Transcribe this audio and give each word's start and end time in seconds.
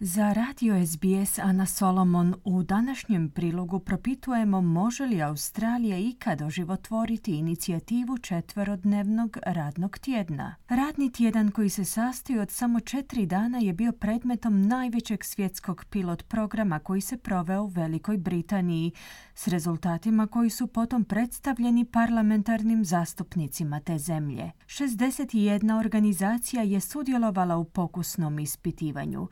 Za 0.00 0.32
radio 0.32 0.86
SBS 0.86 1.38
Ana 1.38 1.66
Solomon 1.66 2.34
u 2.44 2.62
današnjem 2.62 3.30
prilogu 3.30 3.78
propitujemo 3.78 4.60
može 4.60 5.06
li 5.06 5.22
Australija 5.22 5.98
ikad 5.98 6.42
oživotvoriti 6.42 7.36
inicijativu 7.36 8.18
četverodnevnog 8.18 9.36
radnog 9.46 9.98
tjedna. 9.98 10.54
Radni 10.68 11.12
tjedan 11.12 11.50
koji 11.50 11.68
se 11.68 11.84
sastoji 11.84 12.38
od 12.38 12.50
samo 12.50 12.80
četiri 12.80 13.26
dana 13.26 13.58
je 13.58 13.72
bio 13.72 13.92
predmetom 13.92 14.66
najvećeg 14.66 15.24
svjetskog 15.24 15.84
pilot 15.90 16.28
programa 16.28 16.78
koji 16.78 17.00
se 17.00 17.16
proveo 17.16 17.62
u 17.62 17.66
Velikoj 17.66 18.18
Britaniji 18.18 18.92
s 19.34 19.48
rezultatima 19.48 20.26
koji 20.26 20.50
su 20.50 20.66
potom 20.66 21.04
predstavljeni 21.04 21.84
parlamentarnim 21.84 22.84
zastupnicima 22.84 23.80
te 23.80 23.98
zemlje. 23.98 24.50
61 24.66 25.78
organizacija 25.78 26.62
je 26.62 26.80
sudjelovala 26.80 27.56
u 27.56 27.64
pokusnom 27.64 28.38
ispitivanju. 28.38 29.28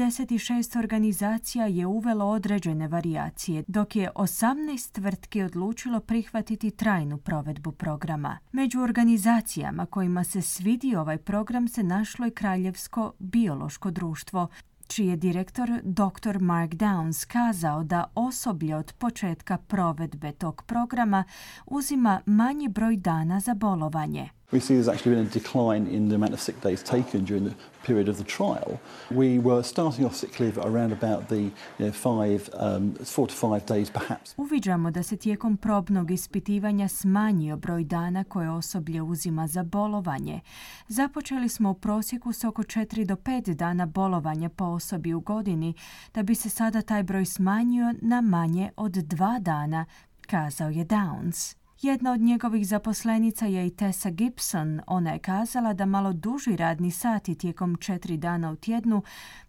56 0.00 0.78
organizacija 0.78 1.66
je 1.66 1.86
uvelo 1.86 2.24
određene 2.24 2.88
varijacije, 2.88 3.64
dok 3.68 3.96
je 3.96 4.10
18 4.14 4.92
tvrtki 4.92 5.42
odlučilo 5.42 6.00
prihvatiti 6.00 6.70
trajnu 6.70 7.18
provedbu 7.18 7.72
programa. 7.72 8.38
Među 8.52 8.80
organizacijama 8.80 9.86
kojima 9.86 10.24
se 10.24 10.42
svidi 10.42 10.96
ovaj 10.96 11.18
program 11.18 11.68
se 11.68 11.82
našlo 11.82 12.26
i 12.26 12.30
Kraljevsko 12.30 13.12
biološko 13.18 13.90
društvo, 13.90 14.48
čiji 14.86 15.06
je 15.06 15.16
direktor 15.16 15.70
dr. 15.82 16.38
Mark 16.40 16.72
Downs 16.72 17.26
kazao 17.26 17.84
da 17.84 18.04
osoblje 18.14 18.76
od 18.76 18.92
početka 18.92 19.58
provedbe 19.58 20.32
tog 20.32 20.62
programa 20.66 21.24
uzima 21.66 22.20
manji 22.26 22.68
broj 22.68 22.96
dana 22.96 23.40
za 23.40 23.54
bolovanje. 23.54 24.39
We 24.52 24.58
see 24.60 24.74
there's 24.74 24.88
actually 24.88 25.14
been 25.14 25.26
a 25.26 25.30
decline 25.30 25.86
in 25.86 26.08
the 26.08 26.14
amount 26.14 26.32
of 26.32 26.40
sick 26.40 26.60
days 26.60 26.82
taken 26.82 27.24
during 27.24 27.44
the 27.44 27.54
period 27.86 28.08
of 28.08 28.16
the 28.16 28.24
trial. 28.24 28.80
We 29.10 29.38
were 29.38 29.62
starting 29.62 30.04
off 30.04 30.16
sick 30.16 30.40
leave 30.40 30.58
around 30.58 30.92
about 30.92 31.28
the 31.28 31.36
you 31.36 31.52
know, 31.78 31.92
five, 31.92 32.50
um, 32.54 32.94
four 32.94 33.28
to 33.28 33.34
five 33.34 33.66
days 33.66 33.90
perhaps. 33.92 34.34
Uviđamo 34.36 34.90
da 34.90 35.02
se 35.02 35.16
tijekom 35.16 35.56
probnog 35.56 36.10
ispitivanja 36.10 36.88
smanjio 36.88 37.56
broj 37.56 37.84
dana 37.84 38.24
koje 38.24 38.50
osoblje 38.50 39.02
uzima 39.02 39.46
za 39.46 39.62
bolovanje. 39.62 40.40
Započeli 40.88 41.48
smo 41.48 41.70
u 41.70 41.74
prosjeku 41.74 42.32
s 42.32 42.44
oko 42.44 42.62
4 42.62 43.04
do 43.04 43.14
5 43.14 43.54
dana 43.54 43.86
bolovanja 43.86 44.48
po 44.48 44.64
osobi 44.64 45.14
u 45.14 45.20
godini, 45.20 45.74
da 46.14 46.22
bi 46.22 46.34
se 46.34 46.50
sada 46.50 46.82
taj 46.82 47.02
broj 47.02 47.24
smanjio 47.24 47.94
na 48.02 48.20
manje 48.20 48.70
od 48.76 48.92
dva 48.92 49.38
dana, 49.38 49.84
kazao 50.26 50.68
je 50.70 50.86
Downs. 50.86 51.59
Jedna 51.82 52.12
od 52.12 52.20
njegovih 52.20 52.66
zaposlenica 52.66 53.46
je 53.46 53.66
i 53.66 53.70
Tessa 53.70 54.10
Gibson. 54.10 54.80
Ona 54.86 55.12
je 55.12 55.18
kazala 55.18 55.72
da 55.72 55.86
malo 55.86 56.12
duži 56.12 56.56
radni 56.56 56.90
sati 56.90 57.34
tijekom 57.34 57.76
četiri 57.76 58.16
dana 58.16 58.52
u 58.52 58.56
tjednu 58.56 59.02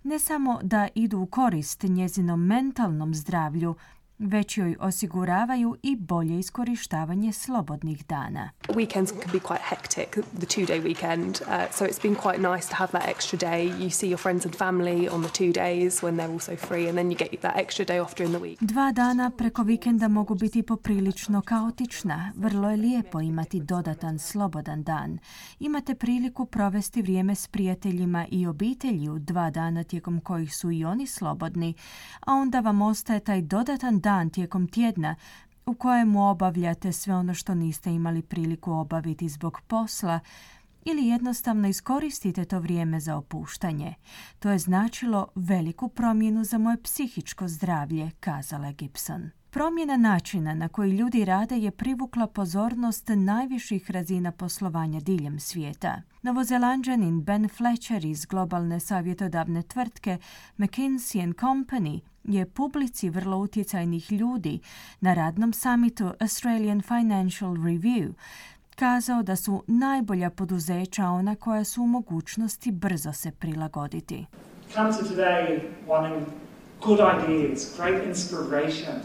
ne 0.03 0.19
samo 0.19 0.59
da 0.63 0.88
idu 0.95 1.19
u 1.19 1.25
korist 1.25 1.83
njezinom 1.83 2.45
mentalnom 2.45 3.15
zdravlju, 3.15 3.75
već 4.22 4.58
joj 4.58 4.75
osiguravaju 4.80 5.77
i 5.83 5.95
bolje 5.95 6.39
iskorištavanje 6.39 7.33
slobodnih 7.33 8.05
dana. 8.08 8.50
Weekends 8.67 9.11
can 9.22 9.31
be 9.31 9.39
quite 9.39 9.61
hectic, 9.69 10.09
the 10.38 10.45
two-day 10.45 10.81
weekend, 10.83 11.30
uh, 11.30 11.72
so 11.72 11.86
it's 11.86 12.02
been 12.02 12.16
quite 12.16 12.55
nice 12.55 12.69
to 12.69 12.75
have 12.75 12.91
that 12.91 13.08
extra 13.09 13.39
day. 13.39 13.69
You 13.80 13.89
see 13.89 14.08
your 14.08 14.19
friends 14.19 14.45
and 14.45 14.55
family 14.55 15.09
on 15.09 15.23
the 15.23 15.30
two 15.30 15.52
days 15.53 16.03
when 16.03 16.16
they're 16.16 16.33
also 16.33 16.55
free 16.55 16.89
and 16.89 16.97
then 16.97 17.11
you 17.11 17.17
get 17.17 17.41
that 17.41 17.58
extra 17.58 17.86
day 17.86 18.00
off 18.00 18.16
during 18.16 18.36
the 18.36 18.44
week. 18.44 18.58
Dva 18.61 18.91
dana 18.91 19.31
preko 19.38 19.63
vikenda 19.63 20.08
mogu 20.08 20.35
biti 20.35 20.63
poprilično 20.63 21.41
kaotična. 21.41 22.31
Vrlo 22.35 22.69
je 22.69 22.78
lijepo 22.78 23.22
imati 23.22 23.59
dodatan 23.59 24.19
slobodan 24.19 24.84
dan. 24.84 25.18
Imate 25.59 25.95
priliku 25.95 26.45
provesti 26.45 27.01
vrijeme 27.01 27.35
s 27.35 27.47
prijateljima 27.47 28.25
i 28.31 28.47
obitelji 28.47 29.09
u 29.09 29.19
dva 29.19 29.50
dana 29.50 29.84
tijekom 29.84 30.19
kojih 30.19 30.56
su 30.56 30.72
i 30.72 30.85
oni 30.85 31.07
slobodni, 31.07 31.74
a 32.19 32.34
onda 32.34 32.59
vam 32.59 32.81
ostaje 32.81 33.19
taj 33.19 33.41
dodatan 33.41 34.00
dan 34.00 34.10
dan 34.11 34.29
tijekom 34.29 34.67
tjedna 34.67 35.16
u 35.66 35.73
kojemu 35.73 36.29
obavljate 36.29 36.91
sve 36.91 37.16
ono 37.16 37.33
što 37.33 37.55
niste 37.55 37.94
imali 37.94 38.22
priliku 38.22 38.72
obaviti 38.72 39.29
zbog 39.29 39.61
posla 39.67 40.19
ili 40.85 41.07
jednostavno 41.07 41.67
iskoristite 41.67 42.45
to 42.45 42.59
vrijeme 42.59 43.00
za 43.00 43.17
opuštanje. 43.17 43.94
To 44.39 44.50
je 44.50 44.59
značilo 44.59 45.27
veliku 45.35 45.89
promjenu 45.89 46.44
za 46.44 46.57
moje 46.57 46.83
psihičko 46.83 47.47
zdravlje, 47.47 48.11
kazala 48.19 48.71
Gibson. 48.71 49.29
Promjena 49.50 49.97
načina 49.97 50.53
na 50.53 50.67
koji 50.67 50.91
ljudi 50.91 51.25
rade 51.25 51.57
je 51.57 51.71
privukla 51.71 52.27
pozornost 52.27 53.09
najviših 53.16 53.91
razina 53.91 54.31
poslovanja 54.31 55.00
diljem 55.00 55.39
svijeta. 55.39 56.01
Novozelanđanin 56.21 57.21
Ben 57.21 57.50
Fletcher 57.50 58.05
iz 58.05 58.25
globalne 58.25 58.79
savjetodavne 58.79 59.63
tvrtke 59.63 60.17
McKinsey 60.57 61.33
Company 61.33 62.00
je 62.23 62.45
publici 62.45 63.09
vrlo 63.09 63.37
utjecajnih 63.37 64.11
ljudi 64.11 64.59
na 64.99 65.13
radnom 65.13 65.53
samitu 65.53 66.11
Australian 66.19 66.81
Financial 66.81 67.51
Review 67.51 68.13
kazao 68.75 69.23
da 69.23 69.35
su 69.35 69.63
najbolja 69.67 70.29
poduzeća 70.29 71.07
ona 71.07 71.35
koja 71.35 71.63
su 71.63 71.83
u 71.83 71.87
mogućnosti 71.87 72.71
brzo 72.71 73.13
se 73.13 73.31
prilagoditi. 73.31 74.25
Come 74.73 74.89
to 74.89 75.15
today 75.15 75.59
wanting 75.87 76.23
good 76.81 76.99
ideas, 76.99 77.77
great 77.77 78.07
inspiration 78.07 78.95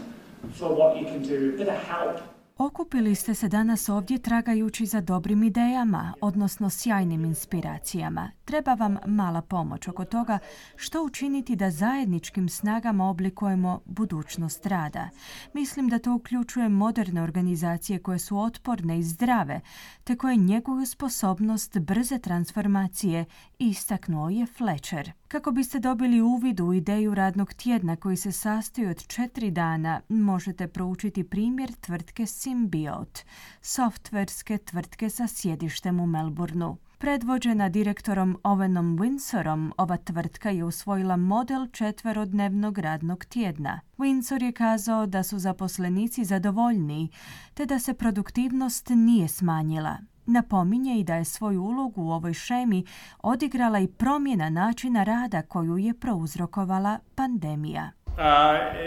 for 0.59 0.71
what 0.71 0.95
you 0.95 1.05
can 1.05 1.23
do, 1.23 1.35
a 1.35 1.57
bit 1.57 1.67
of 1.67 1.83
help 1.87 2.36
Okupili 2.57 3.15
ste 3.15 3.33
se 3.33 3.47
danas 3.47 3.89
ovdje 3.89 4.17
tragajući 4.17 4.85
za 4.85 5.01
dobrim 5.01 5.43
idejama, 5.43 6.13
odnosno 6.21 6.69
sjajnim 6.69 7.25
inspiracijama. 7.25 8.31
Treba 8.45 8.73
vam 8.73 8.97
mala 9.05 9.41
pomoć 9.41 9.87
oko 9.87 10.05
toga 10.05 10.39
što 10.75 11.03
učiniti 11.03 11.55
da 11.55 11.71
zajedničkim 11.71 12.49
snagama 12.49 13.09
oblikujemo 13.09 13.81
budućnost 13.85 14.65
rada. 14.65 15.09
Mislim 15.53 15.89
da 15.89 15.99
to 15.99 16.13
uključuje 16.13 16.69
moderne 16.69 17.21
organizacije 17.21 17.99
koje 17.99 18.19
su 18.19 18.39
otporne 18.39 18.99
i 18.99 19.03
zdrave, 19.03 19.61
te 20.03 20.15
koje 20.15 20.35
njeguju 20.35 20.85
sposobnost 20.85 21.79
brze 21.79 22.19
transformacije, 22.19 23.25
istaknuo 23.59 24.29
je 24.29 24.45
Fletcher. 24.45 25.11
Kako 25.27 25.51
biste 25.51 25.79
dobili 25.79 26.21
uvid 26.21 26.59
u 26.59 26.73
ideju 26.73 27.15
radnog 27.15 27.53
tjedna 27.53 27.95
koji 27.95 28.17
se 28.17 28.31
sastoji 28.31 28.87
od 28.87 29.07
četiri 29.07 29.51
dana, 29.51 30.01
možete 30.09 30.67
proučiti 30.67 31.23
primjer 31.23 31.71
tvrtke 31.71 32.23
Symbiot, 32.23 33.25
softverske 33.61 34.57
tvrtke 34.57 35.09
sa 35.09 35.27
sjedištem 35.27 35.99
u 35.99 36.07
Melbourneu. 36.07 36.77
Predvođena 36.97 37.69
direktorom 37.69 38.37
Owenom 38.43 38.97
Windsorom, 38.97 39.71
ova 39.77 39.97
tvrtka 39.97 40.49
je 40.49 40.63
usvojila 40.63 41.17
model 41.17 41.67
četverodnevnog 41.67 42.77
radnog 42.77 43.25
tjedna. 43.25 43.79
Windsor 43.97 44.43
je 44.43 44.51
kazao 44.51 45.05
da 45.05 45.23
su 45.23 45.39
zaposlenici 45.39 46.25
zadovoljniji, 46.25 47.09
te 47.53 47.65
da 47.65 47.79
se 47.79 47.93
produktivnost 47.93 48.89
nije 48.89 49.27
smanjila. 49.27 49.97
Napominje 50.27 50.99
i 50.99 51.03
da 51.03 51.15
je 51.15 51.25
svoju 51.25 51.61
ulogu 51.61 52.01
u 52.01 52.11
ovoj 52.11 52.33
šemi 52.33 52.85
odigrala 53.23 53.79
i 53.79 53.87
promjena 53.87 54.49
načina 54.49 55.03
rada 55.03 55.41
koju 55.41 55.77
je 55.77 55.93
prouzrokovala 55.93 56.99
pandemija. 57.15 57.91
Uh, 58.07 58.23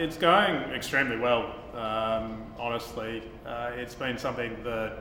it's 0.04 0.18
going 0.20 0.74
extremely 0.74 1.20
well, 1.20 1.42
um, 1.74 2.32
honestly. 2.58 3.22
Uh, 3.46 3.82
it's 3.82 3.98
been 3.98 4.18
something 4.18 4.52
that 4.64 4.92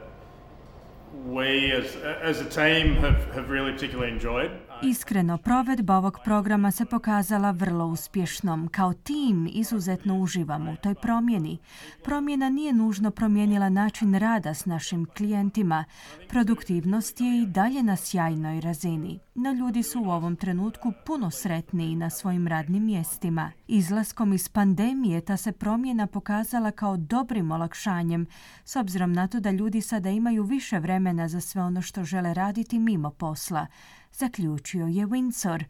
we 1.26 1.72
as, 1.72 1.96
as 2.22 2.42
a 2.42 2.50
team 2.50 2.96
have, 2.96 3.34
have 3.34 3.50
really 3.50 3.72
particularly 3.72 4.12
enjoyed. 4.12 4.52
Iskreno, 4.84 5.38
provedba 5.38 5.98
ovog 5.98 6.20
programa 6.24 6.72
se 6.72 6.86
pokazala 6.86 7.52
vrlo 7.52 7.86
uspješnom. 7.86 8.68
Kao 8.68 8.94
tim 8.94 9.50
izuzetno 9.54 10.20
uživamo 10.20 10.72
u 10.72 10.76
toj 10.76 10.96
promjeni. 10.96 11.58
Promjena 12.04 12.50
nije 12.50 12.74
nužno 12.74 13.12
promijenila 13.12 13.70
način 13.70 14.14
rada 14.14 14.54
s 14.54 14.66
našim 14.66 15.06
klijentima. 15.06 15.86
Produktivnost 16.30 17.22
je 17.22 17.42
i 17.42 17.46
dalje 17.46 17.84
na 17.84 17.96
sjajnoj 17.96 18.62
razini. 18.62 19.20
No 19.36 19.52
ljudi 19.52 19.84
su 19.84 20.02
u 20.02 20.10
ovom 20.10 20.36
trenutku 20.36 20.94
puno 21.06 21.32
sretniji 21.32 21.96
na 21.96 22.10
svojim 22.10 22.48
radnim 22.48 22.86
mjestima. 22.86 23.52
Izlaskom 23.68 24.34
iz 24.34 24.50
pandemije 24.50 25.22
ta 25.22 25.38
se 25.38 25.52
promjena 25.52 26.08
pokazala 26.08 26.72
kao 26.72 26.98
dobrim 26.98 27.52
olakšanjem, 27.52 28.26
s 28.66 28.76
obzirom 28.76 29.14
na 29.14 29.28
to 29.28 29.40
da 29.40 29.52
ljudi 29.52 29.82
sada 29.82 30.10
imaju 30.10 30.44
više 30.44 30.80
vremena 30.80 31.28
za 31.28 31.42
sve 31.42 31.62
ono 31.62 31.82
što 31.82 32.04
žele 32.04 32.34
raditi 32.34 32.80
mimo 32.80 33.10
posla 33.10 33.68
zaključio 34.14 34.88
je 34.88 35.08
Windsor, 35.08 35.64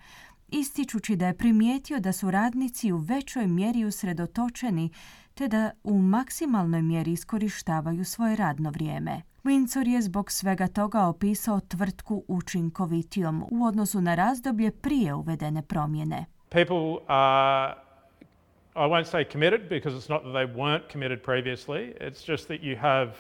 ističući 0.48 1.16
da 1.16 1.28
je 1.28 1.38
primijetio 1.38 2.00
da 2.00 2.14
su 2.14 2.32
radnici 2.32 2.92
u 2.92 2.98
većoj 2.98 3.48
mjeri 3.48 3.86
usredotočeni 3.86 4.90
te 5.34 5.48
da 5.48 5.72
u 5.84 6.02
maksimalnoj 6.02 6.82
mjeri 6.82 7.12
iskorištavaju 7.12 8.06
svoje 8.06 8.36
radno 8.36 8.70
vrijeme. 8.70 9.22
Windsor 9.44 9.88
je 9.88 10.02
zbog 10.02 10.32
svega 10.32 10.68
toga 10.68 11.04
opisao 11.04 11.60
tvrtku 11.60 12.24
učinkovitijom 12.28 13.44
u 13.52 13.66
odnosu 13.66 14.02
na 14.02 14.16
razdoblje 14.16 14.72
prije 14.72 15.14
uvedene 15.14 15.62
promjene. 15.62 16.26
People 16.50 16.98
are 17.08 17.74
I 18.76 18.88
won't 18.88 19.06
say 19.06 19.32
committed 19.32 19.70
because 19.70 19.98
it's 19.98 20.10
not 20.10 20.22
that 20.24 20.34
they 20.34 20.46
weren't 20.46 20.88
committed 20.92 21.24
previously. 21.24 21.94
It's 22.00 22.32
just 22.32 22.48
that 22.48 22.62
you 22.62 22.78
have 22.78 23.12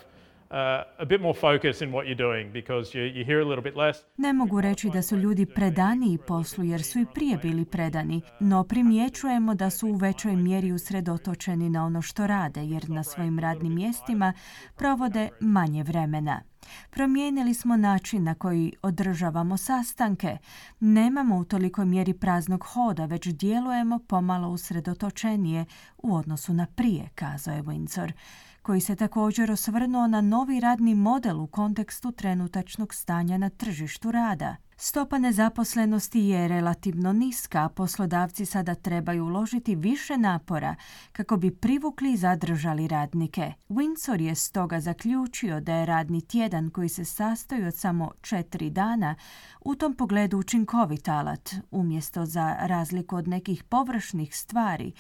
Ne 4.18 4.34
mogu 4.34 4.62
reći 4.62 4.90
da 4.90 5.02
su 5.02 5.18
ljudi 5.18 5.46
predaniji 5.46 6.18
poslu 6.28 6.64
jer 6.64 6.84
su 6.84 7.00
i 7.00 7.06
prije 7.14 7.38
bili 7.38 7.66
predani, 7.66 8.22
no 8.40 8.64
primjećujemo 8.64 9.56
da 9.56 9.70
su 9.70 9.88
u 9.88 9.96
većoj 9.96 10.36
mjeri 10.36 10.72
usredotočeni 10.72 11.70
na 11.70 11.86
ono 11.86 12.02
što 12.02 12.28
rade 12.28 12.64
jer 12.64 12.90
na 12.90 13.04
svojim 13.04 13.40
radnim 13.40 13.76
mjestima 13.76 14.34
provode 14.78 15.30
manje 15.40 15.84
vremena. 15.84 16.42
Promijenili 16.90 17.54
smo 17.54 17.78
način 17.78 18.24
na 18.24 18.36
koji 18.36 18.74
održavamo 18.82 19.58
sastanke. 19.58 20.38
Nemamo 20.80 21.38
u 21.38 21.46
tolikoj 21.46 21.86
mjeri 21.86 22.14
praznog 22.14 22.64
hoda, 22.64 23.06
već 23.06 23.28
djelujemo 23.28 24.00
pomalo 24.08 24.50
usredotočenije 24.50 25.66
u 25.98 26.16
odnosu 26.16 26.54
na 26.54 26.66
prije, 26.76 27.10
kazao 27.16 27.56
je 27.56 27.64
Windsor 27.64 28.12
koji 28.62 28.82
se 28.82 28.96
također 28.96 29.52
osvrnuo 29.52 30.08
na 30.08 30.22
novi 30.22 30.60
radni 30.60 30.96
model 30.96 31.42
u 31.42 31.48
kontekstu 31.48 32.12
trenutačnog 32.12 32.94
stanja 32.94 33.38
na 33.38 33.50
tržištu 33.50 34.12
rada. 34.12 34.56
Stopa 34.82 35.18
nezaposlenosti 35.18 36.20
je 36.20 36.48
relativno 36.48 37.14
niska, 37.14 37.66
a 37.66 37.70
poslodavci 37.70 38.46
sada 38.46 38.76
trebaju 38.76 39.26
uložiti 39.26 39.76
više 39.76 40.18
napora 40.18 40.76
kako 41.12 41.38
bi 41.38 41.52
privukli 41.52 42.14
i 42.14 42.18
zadržali 42.18 42.88
radnike. 42.88 43.54
Windsor 43.70 44.22
je 44.22 44.36
stoga 44.36 44.80
zaključio 44.80 45.60
da 45.60 45.74
je 45.74 45.86
radni 45.86 46.22
tjedan 46.22 46.70
koji 46.70 46.90
se 46.90 47.06
sastoji 47.06 47.64
od 47.64 47.76
samo 47.76 48.12
četiri 48.22 48.70
dana 48.70 49.16
u 49.62 49.76
tom 49.76 49.94
pogledu 49.94 50.38
učinkovit 50.38 51.08
alat, 51.08 51.56
umjesto 51.72 52.26
za 52.26 52.56
razliku 52.60 53.16
od 53.16 53.28
nekih 53.28 53.64
površnih 53.64 54.36
stvari 54.36 54.92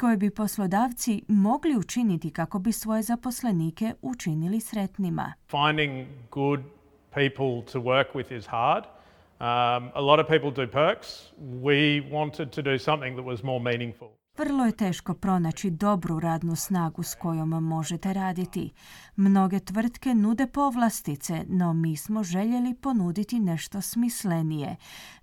koje 0.00 0.16
bi 0.16 0.30
poslodavci 0.30 1.22
mogli 1.28 1.76
učiniti 1.76 2.30
kako 2.30 2.58
bi 2.58 2.72
svoje 2.72 3.02
zaposlenike 3.02 3.94
učinili 4.02 4.60
sretnima. 4.60 5.32
Finding 5.50 6.06
good 6.30 6.60
people 7.14 7.72
to 7.72 7.80
work 7.80 8.06
with 8.14 8.32
is 8.32 8.46
hard. 8.46 8.84
Um, 9.40 9.90
a 9.94 10.00
lot 10.00 10.20
of 10.20 10.26
people 10.26 10.50
do 10.50 10.72
perks. 10.72 11.32
We 11.62 12.00
wanted 12.10 12.50
to 12.50 12.62
do 12.62 12.78
something 12.78 13.16
that 13.16 13.24
was 13.24 13.42
more 13.42 13.60
meaningful. 13.60 14.08
Vrlo 14.38 14.64
je 14.64 14.72
teško 14.72 15.14
pronaći 15.14 15.70
dobru 15.70 16.20
radnu 16.20 16.56
snagu 16.56 17.02
s 17.02 17.14
kojom 17.14 17.48
možete 17.48 18.12
raditi. 18.12 18.72
Mnoge 19.16 19.60
tvrtke 19.60 20.14
nude 20.14 20.46
povlastice, 20.46 21.44
no 21.48 21.72
mi 21.72 21.96
smo 21.96 22.24
željeli 22.24 22.74
ponuditi 22.74 23.40
nešto 23.40 23.80
smislenije. 23.80 24.76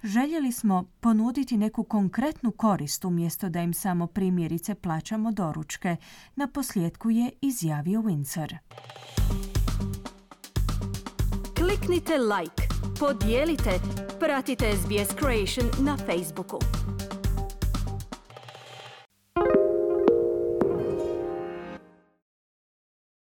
Željeli 0.03 0.51
smo 0.51 0.83
ponuditi 0.99 1.57
neku 1.57 1.83
konkretnu 1.83 2.51
korist 2.51 3.05
umjesto 3.05 3.49
da 3.49 3.61
im 3.61 3.73
samo 3.73 4.07
primjerice 4.07 4.75
plaćamo 4.75 5.31
doručke. 5.31 5.95
Na 6.35 6.47
posljedku 6.47 7.09
je 7.09 7.31
izjavio 7.41 8.01
Windsor. 8.01 8.57
Kliknite 11.57 12.13
like, 12.17 12.63
podijelite, 12.99 13.79
pratite 14.19 14.71
SBS 14.75 15.15
Creation 15.19 15.85
na 15.85 15.97
Facebooku. 15.97 16.59